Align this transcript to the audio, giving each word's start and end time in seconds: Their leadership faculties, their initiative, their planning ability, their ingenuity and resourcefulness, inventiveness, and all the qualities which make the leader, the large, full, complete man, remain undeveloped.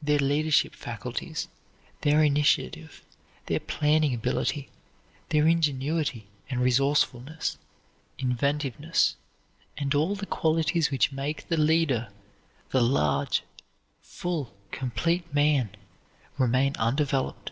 Their 0.00 0.20
leadership 0.20 0.72
faculties, 0.72 1.48
their 2.02 2.22
initiative, 2.22 3.02
their 3.46 3.58
planning 3.58 4.14
ability, 4.14 4.68
their 5.30 5.48
ingenuity 5.48 6.28
and 6.48 6.60
resourcefulness, 6.60 7.58
inventiveness, 8.16 9.16
and 9.76 9.92
all 9.92 10.14
the 10.14 10.26
qualities 10.26 10.92
which 10.92 11.10
make 11.10 11.48
the 11.48 11.56
leader, 11.56 12.12
the 12.70 12.82
large, 12.82 13.42
full, 14.00 14.54
complete 14.70 15.34
man, 15.34 15.70
remain 16.38 16.76
undeveloped. 16.76 17.50